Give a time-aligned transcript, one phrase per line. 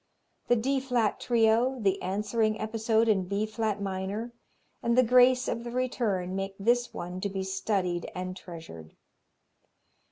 [0.47, 4.33] The D flat Trio, the answering episode in B flat minor,
[4.81, 8.95] and the grace of the return make this one to be studied and treasured.